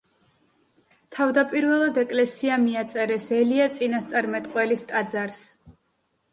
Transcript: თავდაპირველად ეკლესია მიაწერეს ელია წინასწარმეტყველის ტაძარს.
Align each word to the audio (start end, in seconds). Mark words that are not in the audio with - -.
თავდაპირველად 1.17 1.99
ეკლესია 2.05 2.57
მიაწერეს 2.65 3.29
ელია 3.43 3.71
წინასწარმეტყველის 3.79 4.89
ტაძარს. 4.93 5.47